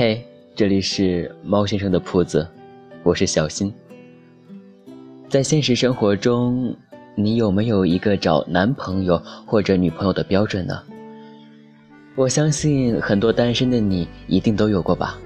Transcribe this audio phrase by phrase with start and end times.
[0.00, 2.46] 嘿，这里是猫先生的铺子，
[3.02, 3.74] 我是小新。
[5.28, 6.72] 在现实生活中，
[7.16, 10.80] 你有没有一个找男朋友或者女朋友的标准呢？
[12.14, 15.18] 我相信很多单身的你一定都有过吧。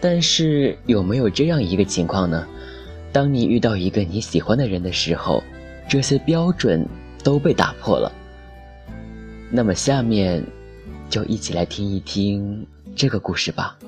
[0.00, 2.44] 但是有没有这样一个情况呢？
[3.12, 5.40] 当你遇到一个你喜欢的人的时候，
[5.88, 6.84] 这些标准
[7.22, 8.10] 都被打破了。
[9.52, 10.42] 那么下面，
[11.08, 12.66] 就一起来听一听
[12.96, 13.78] 这个故事吧。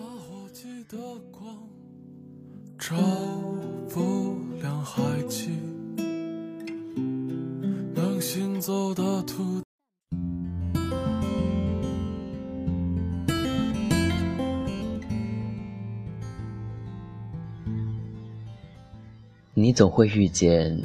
[19.58, 20.80] 你总会遇见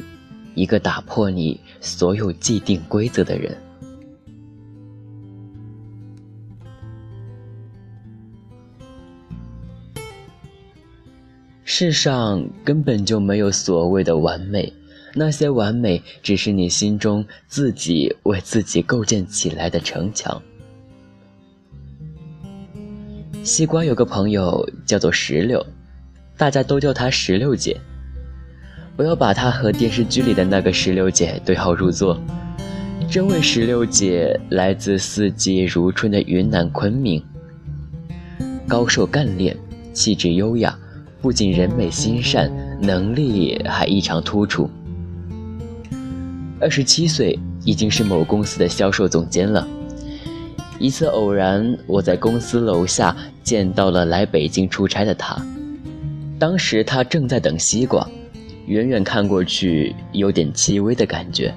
[0.56, 3.71] 一个打破你所有既定规则的人。
[11.84, 14.72] 世上根本就没有所谓的完美，
[15.16, 20.40] 那些完美只是你心中自己为自己构建起来的城墙。
[23.44, 25.66] 西瓜有个朋友叫做石榴，
[26.38, 27.76] 大家都叫她石榴姐。
[28.96, 32.16] 不要把她和电视剧里的那个石榴姐对号入座。
[33.10, 37.26] 这位石榴姐来自四季如春的云南昆明，
[38.68, 39.58] 高瘦干练，
[39.94, 40.78] 气质优雅，
[41.22, 44.68] 不仅人美心善，能力还异常突出。
[46.60, 49.68] 二十七岁，已经是某公司的销售总监了。
[50.80, 55.40] 一次偶然，我在公司楼下见到了来北京出差的她，
[56.40, 58.08] 当时她正在等西瓜。
[58.66, 61.54] 远远看过去，有点戚微的感觉。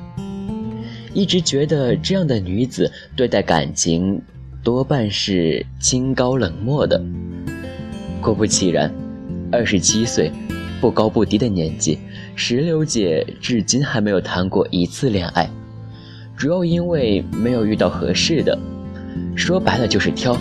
[1.15, 4.21] 一直觉得这样的女子对待感情
[4.63, 7.03] 多半是清高冷漠的。
[8.21, 8.93] 果不其然，
[9.55, 10.31] 二十七岁，
[10.81, 11.99] 不高不低的年纪，
[12.35, 15.49] 石榴姐至今还没有谈过一次恋爱，
[16.37, 18.59] 主要因为没有遇到合适的，
[19.37, 20.37] 说白了就是挑。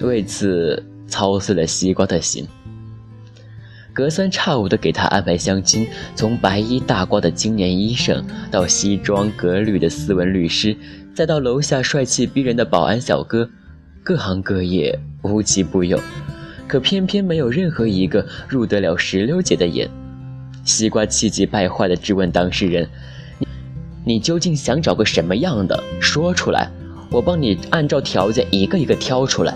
[0.00, 2.46] 为此操碎了西瓜的心。
[3.92, 5.86] 隔三差五的给他安排相亲，
[6.16, 10.76] 从白衣大褂的青年医生，到西装革履的斯文律师，
[11.14, 13.48] 再到楼下帅气逼人的保安小哥，
[14.02, 15.96] 各行各业无奇不有，
[16.66, 19.88] 可偏偏没有任何一个入得了石榴姐的眼。
[20.64, 22.88] 西瓜气急败坏地质问当事人
[24.04, 25.82] ：“你，你究竟想找个什么样的？
[26.00, 26.70] 说出来，
[27.10, 29.54] 我帮你按照条件一个一个挑出来。”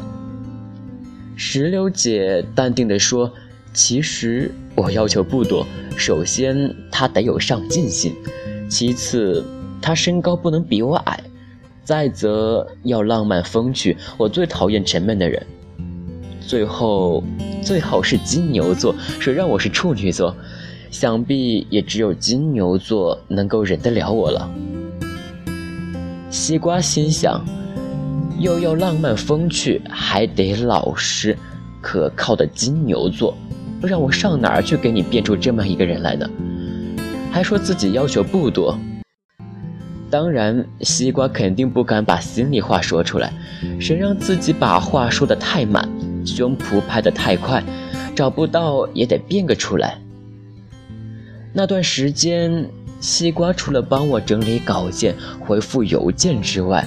[1.37, 3.33] 石榴姐淡定地说。
[3.75, 5.65] 其实我要求不多，
[5.97, 8.13] 首先他得有上进心，
[8.69, 9.45] 其次
[9.81, 11.21] 他身高不能比我矮，
[11.85, 15.47] 再则要浪漫风趣，我最讨厌沉闷的人。
[16.49, 17.23] 最后
[17.63, 20.35] 最好是金牛座，谁让我是处女座？
[20.91, 24.51] 想必也只有金牛座能够忍得了我了。
[26.31, 27.45] 西瓜心想，
[28.39, 31.37] 又要浪漫风趣，还得老实
[31.83, 33.37] 可靠的金牛座。
[33.83, 36.27] 让我上哪儿去给你变出这么一个人来呢？
[37.31, 38.79] 还说自己要求不多。
[40.11, 43.31] 当然，西瓜肯定不敢把心里话说出来，
[43.79, 45.87] 谁让自己把话说的太满，
[46.35, 47.63] 胸脯拍得太快，
[48.15, 49.99] 找不到也得变个出来。
[51.53, 52.69] 那段时间，
[53.01, 56.87] 西瓜除了帮我整理稿件、回复邮件之外，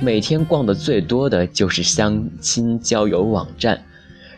[0.00, 3.80] 每天逛的最多的就是相亲交友网站。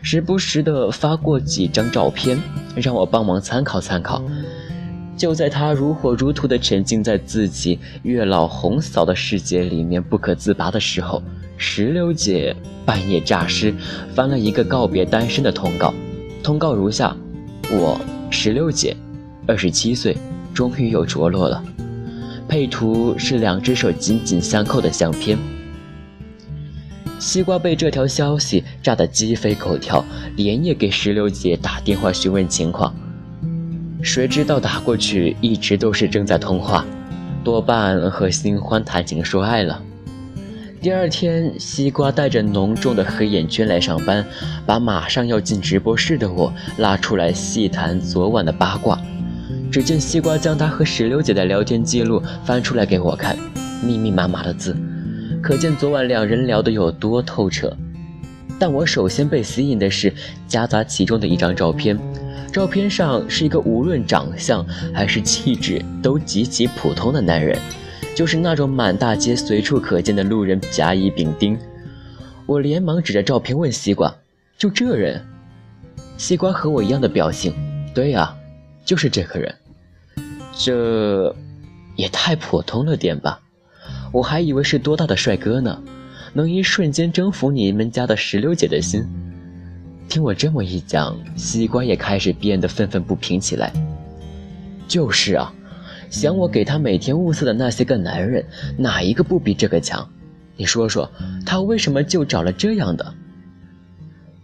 [0.01, 2.37] 时不时的发过几张照片，
[2.75, 4.21] 让我帮忙参考参考。
[5.15, 11.23] 就在他如火如荼的沉浸在自己月老红嫂的世界里面不可自拔的时候，
[11.57, 12.55] 石榴姐
[12.85, 13.73] 半夜诈尸，
[14.13, 15.93] 翻了一个告别单身的通告。
[16.43, 17.15] 通告如下：
[17.71, 17.99] 我
[18.29, 18.95] 石榴姐，
[19.47, 20.17] 二十七岁，
[20.53, 21.63] 终于有着落了。
[22.47, 25.37] 配图是两只手紧紧相扣的相片。
[27.17, 30.03] 西瓜被这条消息炸得鸡飞狗跳，
[30.35, 32.93] 连夜给石榴姐打电话询问情况。
[34.01, 36.85] 谁知道打过去一直都是正在通话，
[37.41, 39.81] 多半和新欢谈情说爱了。
[40.83, 44.25] 第二天，西瓜带着浓重的黑眼圈来上班，
[44.65, 49.01] 把马上要进直播室的我拉出来细谈昨晚的八卦。
[49.71, 53.37] 只见西瓜将他和石榴姐的聊天记录翻出来给我看，
[53.81, 54.75] 密密麻麻的字。
[55.41, 57.73] 可见昨晚两人聊得有多透彻，
[58.59, 60.13] 但我首先被吸引的是
[60.49, 61.97] 夹杂其中的一张照片。
[62.51, 67.57] 照片上是一个无论长相还是气质都极其普通的男人，
[68.15, 71.57] 就是那种满大街随处可见的路人甲乙丙丁。
[72.45, 74.13] 我连忙指着照片问西瓜
[74.57, 75.25] ：“就这人？
[76.17, 77.53] 西瓜和我一样的表情。
[77.93, 78.35] 对呀，
[78.85, 79.55] 就是这个人。
[80.55, 81.35] 这
[81.95, 83.39] 也太普通了点吧？
[84.11, 85.81] 我还以为是多大的帅哥呢，
[86.33, 89.03] 能一瞬间征服你们家的石榴姐的心。
[90.07, 93.73] 听我这么一讲，西瓜也开始变得愤愤不平起来。
[94.87, 95.51] 就是啊，
[96.13, 98.45] 想我给他每天物色的那些个男人，
[98.77, 100.07] 哪一个不比这个强？
[100.55, 101.09] 你说说，
[101.43, 103.13] 他为什么就找了这样的？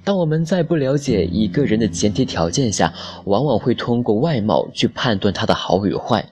[0.04, 2.92] 当我们在不了解一个人的前提条件下，
[3.26, 6.28] 往往会通过外貌去判断他的好与坏。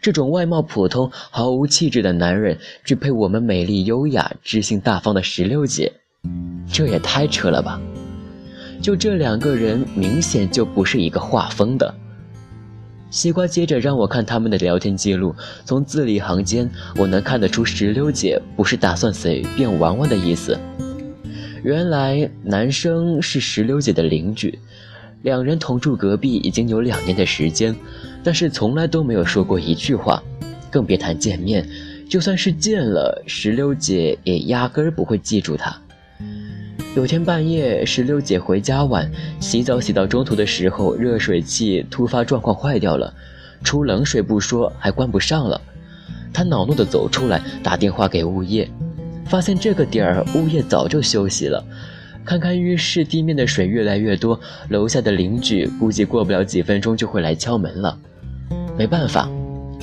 [0.00, 5.92] 这种外貌普通、毫无气质的男人，去配我们美丽优雅、知性大方的石榴姐，
[6.72, 7.78] 这也太扯了吧！
[8.80, 11.94] 就这两个人，明显就不是一个画风的。
[13.12, 15.36] 西瓜接着让我看他们的聊天记录，
[15.66, 20.58] 从字里行间，我能看得出石榴姐不是打算随便玩玩的意思。
[21.62, 24.58] 原来男生是石榴姐的邻居，
[25.20, 27.76] 两人同住隔壁已经有两年的时间，
[28.24, 30.22] 但是从来都没有说过一句话，
[30.70, 31.68] 更别谈见面。
[32.08, 35.81] 就算是见了，石榴姐也压根儿不会记住他。
[36.94, 39.10] 有天半夜，石榴姐回家晚，
[39.40, 43.14] 洗澡洗到中途的时候，热水器突发状况坏掉了，
[43.64, 45.58] 出冷水不说，还关不上了。
[46.34, 48.68] 她恼怒地走出来，打电话给物业，
[49.24, 51.64] 发现这个点儿物业早就休息了。
[52.26, 54.38] 看看浴室地面的水越来越多，
[54.68, 57.98] 楼下的邻居估计过不了几分钟就会来敲门了。
[58.76, 59.30] 没办法，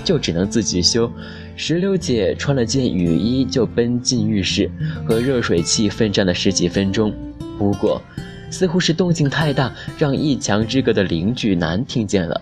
[0.03, 1.11] 就只能自己修。
[1.61, 4.71] 石榴姐穿了件雨衣就奔进浴室，
[5.05, 7.13] 和热水器奋战了十几分钟。
[7.57, 8.01] 不过，
[8.49, 12.41] 似乎是动静太大，让一墙之隔的邻居男听见了。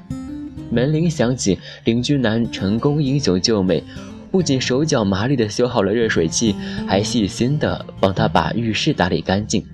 [0.69, 3.83] 门铃响起，邻居男成功英雄救美，
[4.29, 6.55] 不仅手脚麻利地修好了热水器，
[6.87, 9.65] 还细心地帮他把浴室打理干净，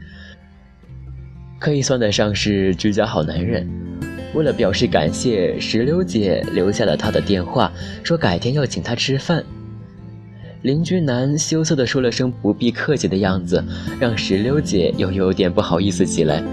[1.59, 3.69] 可以算得上是居家好男人。
[4.33, 7.71] 为了表示感谢，石榴姐留下了他的电话，
[8.03, 9.43] 说改天要请他吃饭。
[10.63, 13.63] 邻居男羞涩地说了声“不必客气”的样子，
[13.99, 16.43] 让石榴姐又有点不好意思起来。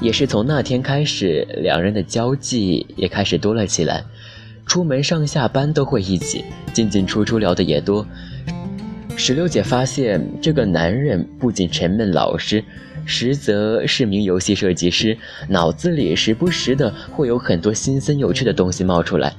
[0.00, 4.04] 也是从那天开始，两人的交际也开始多了起来，
[4.66, 8.06] 出门上下班都会一起，进进出出聊的也多。
[9.16, 12.62] 石榴姐发现这个男人不仅沉闷老实。
[13.06, 15.16] 实则是名游戏设计师，
[15.48, 19.32] 脑子里时不时的会有很多新鲜有趣的东西冒出来。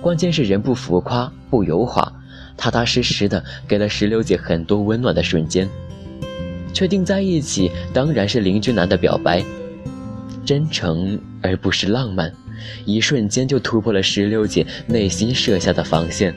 [0.00, 2.10] 关键是人不浮夸，不油滑，
[2.56, 5.68] 踏踏实实的给了石榴姐很多温暖的瞬间。
[6.72, 9.44] 确定在一起，当然是邻居男的表白，
[10.44, 12.32] 真诚而不是浪漫，
[12.86, 16.34] 一瞬间就突破了石榴姐内心设下的防线。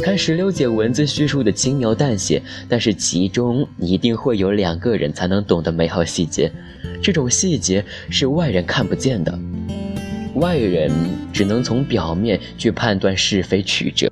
[0.00, 6.50] 看石榴姐文字叙述的轻描淡写，但是其中一定会有两个人才能懂的美好细节，
[7.02, 9.38] 这种细节是外人看不见的，
[10.34, 10.90] 外人
[11.32, 14.10] 只能从表面去判断是非曲折，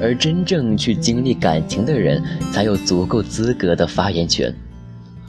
[0.00, 2.22] 而真正去经历感情的人
[2.52, 4.54] 才有足够资格的发言权。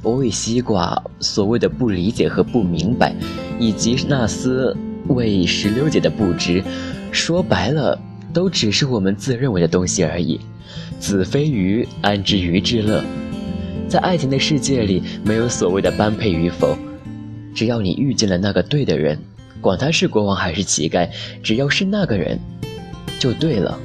[0.04, 3.14] 我为西瓜所谓的不理解和不明白，
[3.60, 4.78] 以及那丝。
[5.10, 6.64] 为石榴姐的不值，
[7.12, 8.00] 说白了，
[8.34, 10.40] 都只是我们自认为的东西而已。
[11.00, 13.04] 子非鱼，安知鱼之乐？
[13.88, 16.78] 在爱情的世界里，没有所谓的般配与否，
[17.56, 19.18] 只要你遇见了那个对的人，
[19.62, 21.10] 管他是国王还是乞丐，
[21.42, 22.40] 只要是那个人，
[23.20, 23.80] 就对了。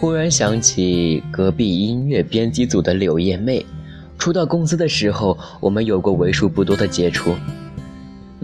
[0.00, 3.64] 忽然想起隔壁音乐编辑组的柳叶妹，
[4.18, 7.34] 初到公司的时候，我们有过为数不多的接触。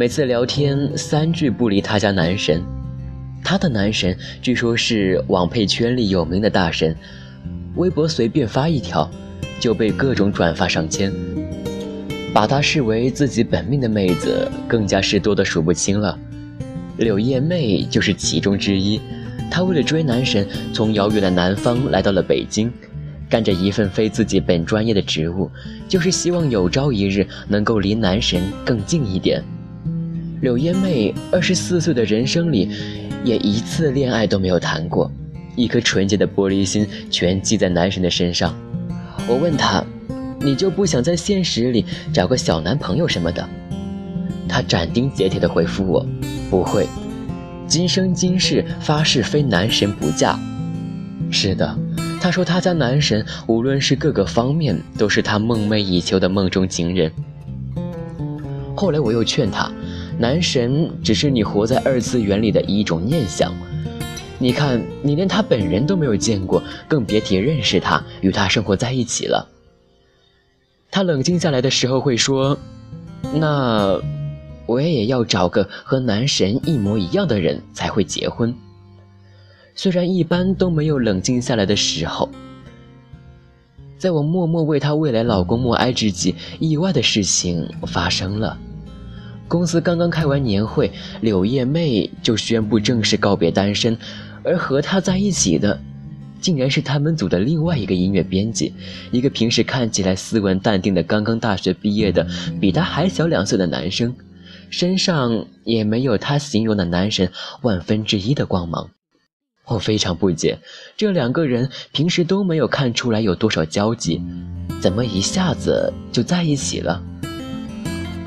[0.00, 2.62] 每次聊天三句不离他家男神，
[3.44, 6.96] 他的男神据说是网配圈里有名的大神，
[7.74, 9.10] 微博随便发一条，
[9.60, 11.12] 就被各种转发上千，
[12.32, 16.18] 把他视为自己本命的妹子更加是多的数不清了。
[16.96, 18.98] 柳叶妹就是其中之一，
[19.50, 22.72] 她为了追男神，从遥远的南方来到了北京，
[23.28, 25.50] 干着一份非自己本专业的职务，
[25.86, 29.44] 就是希望有朝一日能够离男神更近一点。
[30.40, 32.70] 柳烟妹二十四岁的人生里，
[33.24, 35.10] 也一次恋爱都没有谈过，
[35.54, 38.54] 一颗纯洁的玻璃心全系在男神的身上。
[39.28, 39.84] 我问她
[40.40, 43.46] ：“你就不想在现实里找个小男朋友什么的？”
[44.48, 46.06] 她斩钉截铁地回复我
[46.48, 46.86] ：“不会，
[47.66, 50.38] 今生今世发誓非男神不嫁。”
[51.30, 51.78] 是的，
[52.18, 57.12] 她说她家男神无论是各个方面都是她梦寐以求的梦中情人。
[58.74, 59.70] 后来我又劝她。
[60.20, 63.54] 男神只是你活在二次元里的一种念想，
[64.38, 69.48] 你看，你连他本人都没有见过，更别提认识他、与他生活在一起了。
[70.90, 72.58] 他冷静下来的时候会说
[73.34, 73.98] ：“那
[74.66, 78.54] 我也要找个和男神一模一样的人才会结婚。”
[79.74, 82.28] 虽然一般都没有冷静下来的时候，
[83.96, 88.58] 在我默默为她未来老公默哀之际，意外的事情发生了。
[89.50, 93.98] 公司刚刚开完年会，柳叶妹就宣布正式告别单身，
[94.44, 95.80] 而和她在一起的，
[96.40, 98.72] 竟然是他们组的另外一个音乐编辑，
[99.10, 102.24] 一个平时看起来斯文淡定的刚刚大学毕业的，
[102.60, 104.14] 比他还小两岁的男生，
[104.70, 108.90] 身上也没有他形容的男神万分之一的光芒。
[109.66, 110.60] 我非常不解，
[110.96, 114.22] 这两个人平时都没有看出来有多少交集，
[114.80, 117.02] 怎么一下子就在一起了？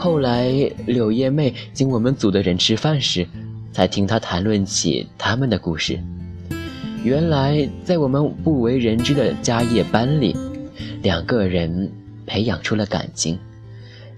[0.03, 0.51] 后来，
[0.85, 3.25] 柳叶妹请我们组的人吃饭时，
[3.71, 5.97] 才听她谈论起他们的故事。
[7.05, 10.35] 原来，在我们不为人知的家业班里，
[11.01, 11.89] 两个人
[12.25, 13.39] 培养出了感情。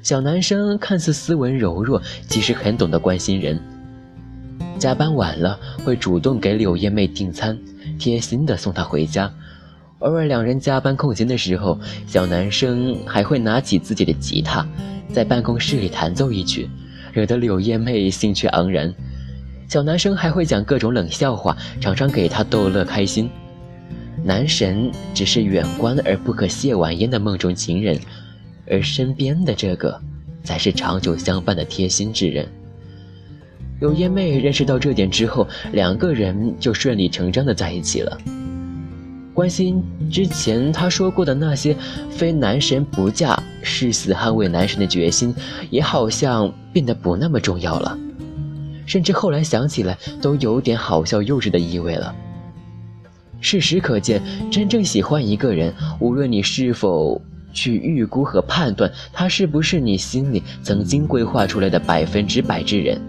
[0.01, 3.62] 小男生看似斯文柔弱，其实很懂得关心人。
[4.80, 7.56] 加班晚了，会主动给柳叶妹订餐，
[8.00, 9.32] 贴心的送她回家。
[10.00, 14.65] 偶尔两人加班空闲的时候，小男生还会拿起自己的吉他。
[15.12, 16.70] 在办公室里弹奏一曲，
[17.14, 18.94] 惹得柳叶妹兴趣盎然。
[19.68, 23.30] 小男生还会讲各种冷笑话，常常给她逗乐开心。
[24.24, 28.00] 男神只是远观而不可亵玩焉的梦中情人，
[28.70, 30.00] 而身边的这个，
[30.44, 32.48] 才是长久相伴的贴心之人。
[33.80, 38.18] 柳叶妹认识到这点之后，两个人就顺理成章的在一起了。
[39.36, 41.75] 关心之前他说过的那些
[42.10, 45.36] 非男神不嫁、誓死捍卫男神的决心，
[45.70, 47.98] 也好像变得不那么重要了。
[48.86, 52.15] 甚至后来想起来，都有点好笑幼稚的意味了。
[53.42, 63.01] 事实可见，真正喜欢一个人，无论你是否去预估和判断他是不是你心里曾经规划出来的百分之百之人。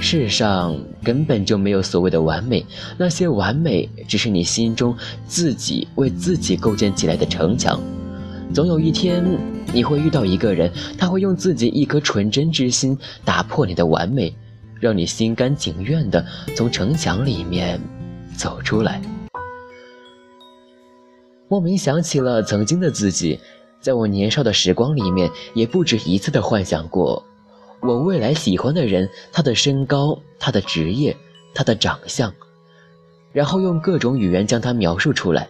[0.00, 2.64] 世上根本就没有所谓的完美，
[2.96, 7.80] 那些完美只是你心中自己为自己构建起来的城墙。
[8.54, 9.22] 总有一天，
[9.74, 14.34] 你会遇到一个人，他会用自己一颗纯真之心打破你的完美，
[14.80, 16.24] 让你心甘情愿地
[16.56, 17.78] 从城墙里面
[18.36, 19.02] 走出来。
[21.48, 23.38] 莫名想起了曾经的自己，
[23.80, 27.22] 在我年少的时光里面，也不止一次的幻想过。
[27.80, 31.16] 我未来喜欢的人，他的身高，他的职业，
[31.54, 32.34] 他的长相，
[33.32, 35.48] 然后用各种语言将他描述出来。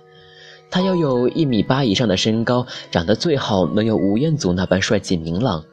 [0.70, 5.64] 他要有一米八以上的身高，长得最好能有吴彦祖那般帅气明朗，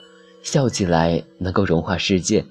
[0.42, 2.46] 笑起来能够融化世界，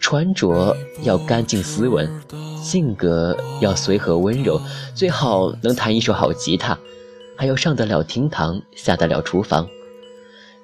[0.00, 2.10] 穿着要干净斯文，
[2.56, 4.58] 性格要随和温柔，
[4.94, 6.78] 最好能弹一手好吉他，
[7.36, 9.68] 还要上得了厅堂，下得了厨房。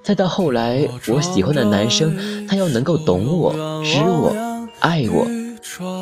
[0.08, 3.52] 再到后来，我喜欢的男生，他要能够懂我、
[3.84, 4.34] 知我、
[4.78, 5.26] 爱我，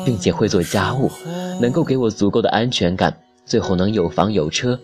[0.05, 1.11] 并且会做家务，
[1.59, 3.13] 能够给我足够的安全感，
[3.45, 4.79] 最后能有房有车，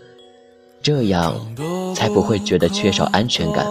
[0.82, 1.34] 这样
[1.96, 3.65] 才不会觉得缺少安全感。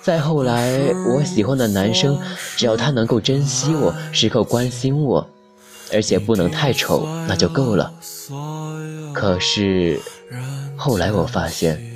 [0.00, 2.16] 再后来，我喜欢的男生，
[2.56, 5.28] 只要他能够珍惜我，时刻关心我，
[5.92, 7.92] 而且不能太丑，那就够了。
[9.12, 10.00] 可是
[10.76, 11.87] 后来我发现。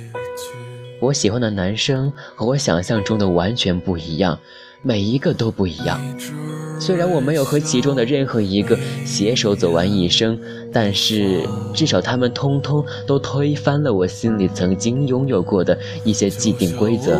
[1.03, 4.39] 我喜欢的男生和我想象中的完全不一样，
[4.81, 5.99] 每一个都不一样。
[6.79, 10.39] 虽然我没有和其中的任何一个携手走完一生，
[10.71, 11.41] 但是
[11.73, 17.19] 至少他们通通都推翻了我心里曾经拥有过的一些既定规则。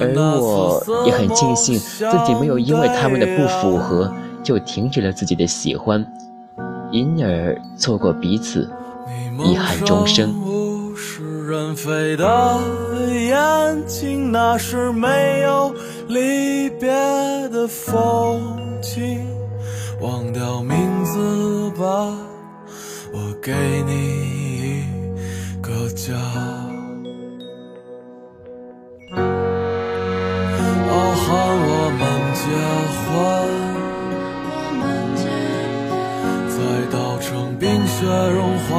[0.00, 4.12] 而我也很庆幸自己没有因为他们的不符合
[4.44, 6.06] 就停止了自己的喜欢，
[6.92, 8.70] 因而错过彼此，
[9.44, 10.32] 遗憾终生。
[11.46, 12.60] 人飞的
[13.12, 15.72] 眼睛，那是没有
[16.08, 16.88] 离别
[17.50, 19.24] 的风景。
[20.00, 22.18] 忘掉名字吧，
[23.12, 23.52] 我给
[23.86, 23.92] 你
[24.60, 24.84] 一
[25.62, 26.14] 个家。
[30.88, 31.26] 傲寒
[31.62, 32.02] 我们
[32.34, 32.42] 结
[33.06, 33.06] 婚，
[36.50, 36.58] 在
[36.90, 38.38] 稻城冰雪融
[38.68, 38.74] 化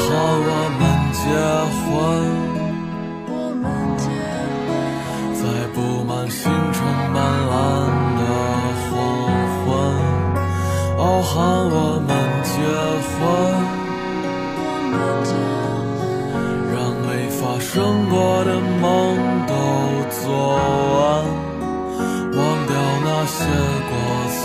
[0.00, 1.20] 我们结
[1.82, 1.86] 婚。
[5.34, 5.42] 在
[5.74, 6.40] 布满星
[6.72, 6.76] 辰
[7.14, 7.16] 斑
[7.50, 7.54] 斓
[8.18, 8.20] 的
[8.84, 8.90] 黄
[9.60, 9.66] 昏。
[10.98, 11.32] 哦，喊
[11.70, 11.76] 我
[12.06, 12.10] 们
[12.44, 12.50] 结
[13.08, 13.16] 婚。
[16.72, 16.76] 让
[17.06, 17.68] 没发生
[18.08, 18.14] 过
[18.44, 18.50] 的
[18.80, 18.84] 梦
[19.46, 19.50] 都
[20.20, 20.22] 做
[20.94, 20.98] 完。
[22.36, 22.72] 忘掉
[23.04, 23.36] 那些
[23.88, 23.92] 过
[24.30, 24.36] 错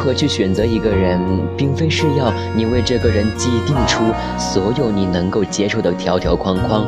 [0.00, 1.20] 何去选择一个人，
[1.58, 4.02] 并非是要你为这个人既定出
[4.38, 6.86] 所有你能够接受的条条框框，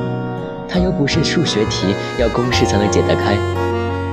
[0.66, 3.36] 它又不是数学题，要公式才能解得开。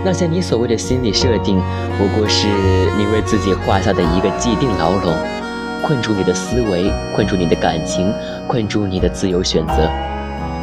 [0.04, 1.62] 那些你所谓的心理设定，
[1.98, 2.50] 不过是
[2.98, 5.14] 你为自己画下的一个既定牢笼，
[5.82, 8.14] 困住你的思维，困住你的感情，
[8.50, 9.90] 困住你的自由选择。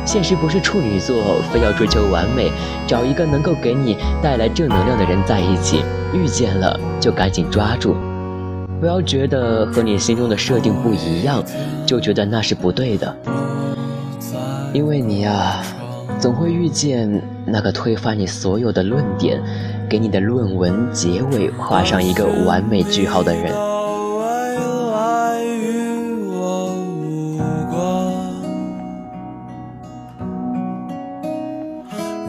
[0.05, 2.53] 现实不是处女座，非要追求完美，
[2.87, 7.97] 找一个能够给你带来正能量的人在一起，遇见了就赶紧抓住，
[8.81, 11.43] 不要觉得和你心中的设定不一样，
[11.87, 13.17] 就觉得那是不对的，
[14.73, 15.63] 因为你呀。
[16.19, 19.39] 总会遇见那个推翻你所有的论点，
[19.87, 23.53] 给你的论文结尾画上一个完美句号的人。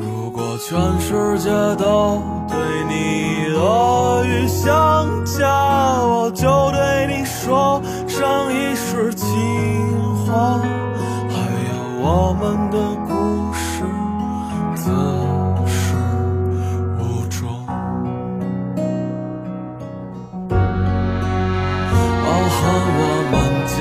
[0.01, 2.57] 如果全世界都对
[2.89, 4.96] 你恶语相加，
[6.31, 9.27] 就对你说上一世情
[10.25, 11.35] 话，还
[11.69, 13.83] 有我们的故事
[14.75, 14.91] 自
[15.67, 15.95] 始
[16.99, 17.37] 无终。
[20.49, 22.59] 哦，和
[22.97, 23.35] 我们
[23.67, 23.75] 结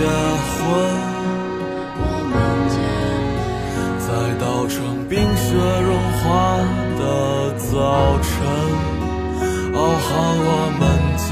[0.53, 0.65] 婚，
[1.99, 2.35] 我们
[2.71, 2.75] 结
[3.75, 4.75] 婚，在稻城
[5.09, 5.47] 冰雪
[5.83, 5.91] 融
[6.23, 6.25] 化
[6.99, 7.03] 的
[7.59, 7.75] 早
[8.23, 8.31] 晨。
[9.79, 10.83] 哦，和我们
[11.19, 11.27] 结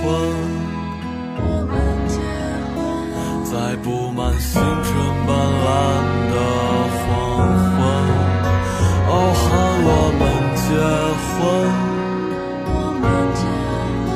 [0.00, 0.04] 婚。
[3.82, 4.92] 布满星辰
[5.26, 5.66] 斑斓
[6.32, 6.34] 的
[7.02, 7.06] 黄
[7.72, 7.76] 昏。
[9.08, 9.44] 哦，喊
[9.84, 10.22] 我们
[10.56, 10.64] 结
[11.32, 11.36] 婚，
[12.66, 13.04] 我们
[13.34, 13.40] 结
[14.10, 14.14] 婚，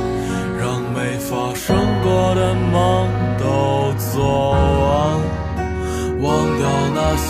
[0.58, 0.62] 让
[0.92, 1.66] 没发生
[2.02, 2.74] 过的梦
[3.38, 3.42] 都
[4.12, 4.18] 做
[4.52, 4.88] 完，
[6.20, 6.26] 忘
[6.58, 6.60] 掉
[6.94, 7.28] 那些